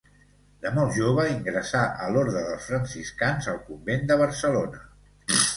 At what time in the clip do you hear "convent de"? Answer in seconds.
3.71-4.21